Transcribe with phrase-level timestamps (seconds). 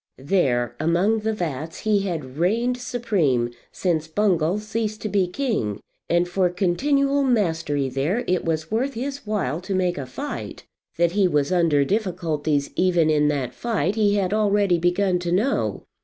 [0.17, 6.27] There, among the vats, he had reigned supreme since Bungall ceased to be king, and
[6.27, 10.65] for continual mastery there it was worth his while to make a fight.
[10.97, 15.83] That he was under difficulties even in that fight he had already begun to know.